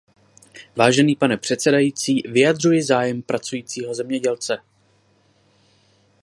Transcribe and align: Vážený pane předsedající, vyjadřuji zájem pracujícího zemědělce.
Vážený 0.75 1.15
pane 1.15 1.37
předsedající, 1.37 2.23
vyjadřuji 2.27 2.83
zájem 2.83 3.21
pracujícího 3.21 3.93
zemědělce. 3.95 4.57